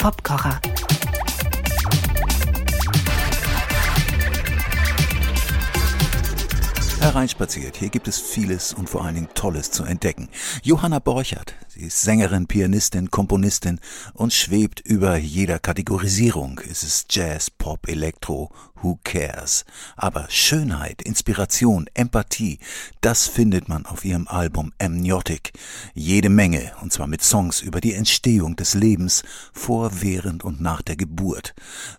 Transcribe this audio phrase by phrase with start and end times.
[0.00, 0.58] Popkocher.
[7.00, 10.30] Hereinspaziert, hier gibt es vieles und vor allen Dingen Tolles zu entdecken.
[10.62, 13.78] Johanna Borchert, sie ist Sängerin, Pianistin, Komponistin
[14.14, 16.60] und schwebt über jeder Kategorisierung.
[16.60, 18.50] Ist es Jazz, Pop, Elektro,
[18.82, 19.64] who cares?
[19.96, 22.58] Aber Schönheit, Inspiration, Empathie,
[23.00, 25.52] das findet man auf ihrem Album Amniotic.
[25.94, 30.82] Jede Menge, und zwar mit Songs über die Entstehung des Lebens vor, während und nach
[30.82, 31.54] der Geburt.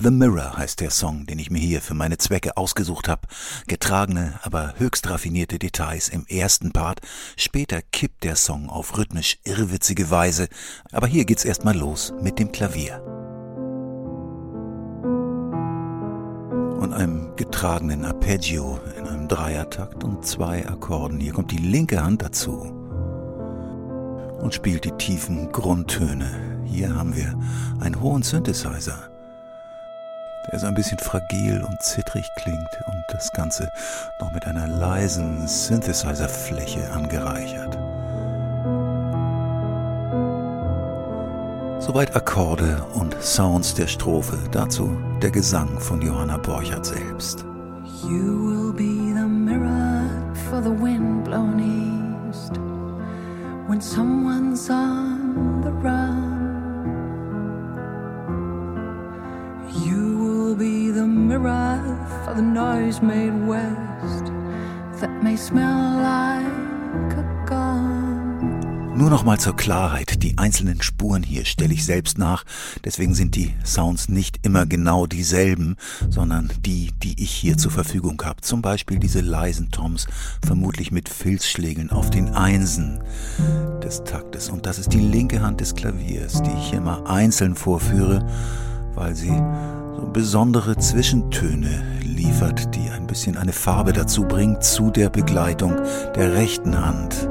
[0.00, 3.28] The Mirror heißt der Song, den ich mir hier für meine Zwecke ausgesucht habe.
[3.66, 7.00] Getragene, aber höchst raffinierte Details im ersten Part.
[7.36, 10.48] Später kippt der Song auf rhythmisch irrwitzige Weise.
[10.92, 13.15] Aber hier geht's erstmal los mit dem Klavier.
[16.78, 21.18] Und einem getragenen Arpeggio in einem Dreiertakt und zwei Akkorden.
[21.18, 22.72] Hier kommt die linke Hand dazu
[24.40, 26.28] und spielt die tiefen Grundtöne.
[26.64, 27.34] Hier haben wir
[27.80, 28.98] einen hohen Synthesizer,
[30.50, 33.70] der so ein bisschen fragil und zittrig klingt und das Ganze
[34.20, 37.78] noch mit einer leisen Synthesizer-Fläche angereichert.
[41.86, 44.90] Soweit Akkorde und Sounds der Strophe, dazu
[45.22, 47.44] der Gesang von Johanna Borchert selbst.
[48.02, 50.10] You will be the mirror
[50.50, 52.58] for the wind blown east
[53.68, 56.26] when someone's on the run.
[59.84, 61.78] You will be the mirror
[62.24, 64.32] for the noise made west
[65.00, 67.35] that may smell like a
[68.96, 70.22] nur noch mal zur Klarheit.
[70.22, 72.44] Die einzelnen Spuren hier stelle ich selbst nach.
[72.84, 75.76] Deswegen sind die Sounds nicht immer genau dieselben,
[76.08, 78.40] sondern die, die ich hier zur Verfügung habe.
[78.40, 80.06] Zum Beispiel diese leisen Toms,
[80.44, 83.00] vermutlich mit Filzschlägeln auf den Einsen
[83.82, 84.48] des Taktes.
[84.48, 88.26] Und das ist die linke Hand des Klaviers, die ich hier mal einzeln vorführe,
[88.94, 89.36] weil sie
[89.96, 95.76] so besondere Zwischentöne liefert, die ein bisschen eine Farbe dazu bringt zu der Begleitung
[96.14, 97.28] der rechten Hand.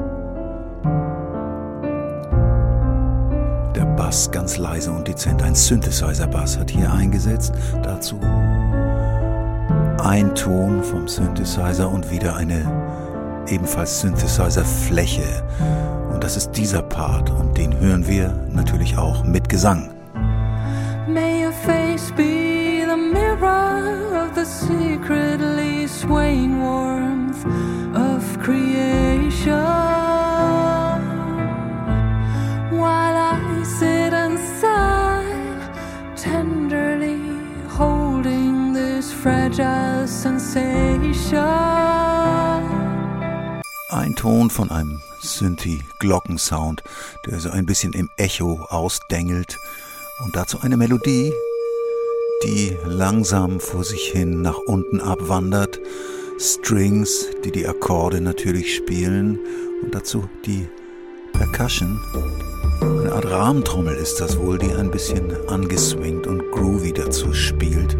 [4.06, 5.42] Bass ganz leise und dezent.
[5.42, 7.52] Ein Synthesizer-Bass hat hier eingesetzt.
[7.82, 8.20] Dazu
[9.98, 12.70] ein Ton vom Synthesizer und wieder eine
[13.48, 15.42] ebenfalls Synthesizer-Fläche.
[16.12, 19.90] Und das ist dieser Part und den hören wir natürlich auch mit Gesang.
[21.08, 27.44] May your face be the mirror of the secretly swaying warmth
[27.96, 29.75] of creation.
[43.88, 46.82] Ein Ton von einem Synthi-Glockensound,
[47.26, 49.58] der so ein bisschen im Echo ausdengelt.
[50.24, 51.32] Und dazu eine Melodie,
[52.42, 55.80] die langsam vor sich hin nach unten abwandert.
[56.38, 59.38] Strings, die die Akkorde natürlich spielen.
[59.82, 60.68] Und dazu die
[61.32, 62.00] Percussion.
[62.80, 67.96] Eine Art Rahmentrommel ist das wohl, die ein bisschen angeswingt und groovy dazu spielt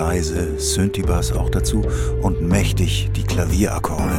[0.00, 1.84] leise Synthi-Bass auch dazu
[2.22, 4.18] und mächtig die Klavierakkorde.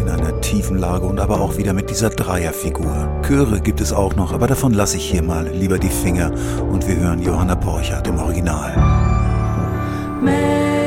[0.00, 3.20] In einer tiefen Lage und aber auch wieder mit dieser Dreierfigur.
[3.26, 6.30] Chöre gibt es auch noch, aber davon lasse ich hier mal lieber die Finger
[6.70, 8.76] und wir hören Johanna Borchardt im Original.
[10.22, 10.83] Man.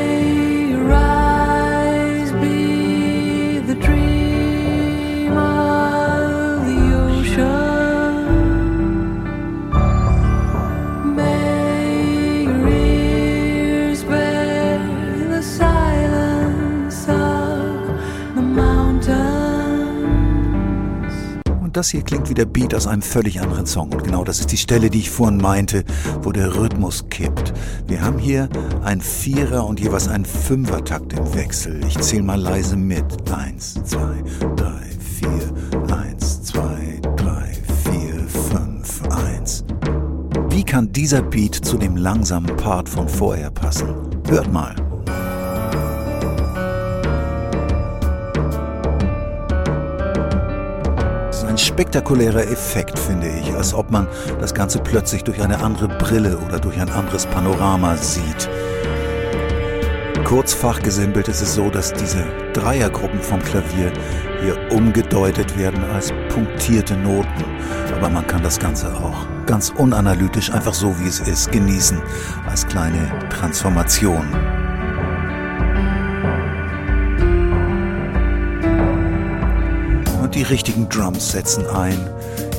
[21.76, 23.92] Das hier klingt wie der Beat aus einem völlig anderen Song.
[23.92, 25.84] Und genau das ist die Stelle, die ich vorhin meinte,
[26.22, 27.52] wo der Rhythmus kippt.
[27.86, 28.48] Wir haben hier
[28.82, 31.80] ein Vierer und jeweils ein Fünfertakt im Wechsel.
[31.86, 33.04] Ich zähle mal leise mit.
[33.30, 34.22] Eins, zwei,
[34.56, 35.94] drei, vier.
[35.94, 37.52] Eins, zwei, drei,
[37.84, 39.64] vier, fünf, eins.
[40.50, 43.94] Wie kann dieser Beat zu dem langsamen Part von vorher passen?
[44.28, 44.87] Hört mal.
[51.56, 54.06] Spektakulärer Effekt, finde ich, als ob man
[54.40, 58.50] das Ganze plötzlich durch eine andere Brille oder durch ein anderes Panorama sieht.
[60.24, 62.22] Kurz fachgesimpelt ist es so, dass diese
[62.52, 63.92] Dreiergruppen vom Klavier
[64.42, 67.44] hier umgedeutet werden als punktierte Noten.
[67.96, 71.98] Aber man kann das Ganze auch ganz unanalytisch, einfach so wie es ist, genießen,
[72.46, 74.26] als kleine Transformation.
[80.28, 81.98] Und die richtigen Drums setzen ein.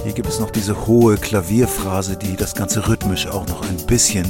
[0.03, 4.25] Hier gibt es noch diese hohe Klavierphrase, die das Ganze rhythmisch auch noch ein bisschen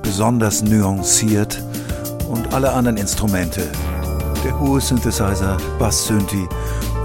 [0.00, 1.62] besonders nuanciert.
[2.30, 3.70] Und alle anderen Instrumente.
[4.42, 6.48] Der hohe Synthesizer, Bass-Synthi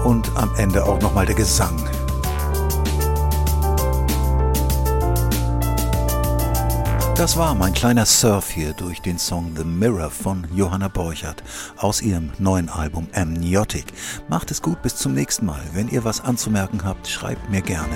[0.06, 1.76] und am Ende auch nochmal der Gesang.
[7.16, 11.44] Das war mein kleiner Surf hier durch den Song The Mirror von Johanna Borchert
[11.76, 13.86] aus ihrem neuen Album Amniotic.
[14.28, 15.62] Macht es gut, bis zum nächsten Mal.
[15.74, 17.94] Wenn ihr was anzumerken habt, schreibt mir gerne.